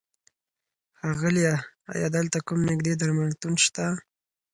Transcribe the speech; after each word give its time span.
ښاغيله! 0.99 1.55
ايا 1.93 2.07
دلته 2.17 2.37
کوم 2.47 2.59
نيږدې 2.67 2.93
درملتون 3.01 3.53
شته؟ 3.63 3.85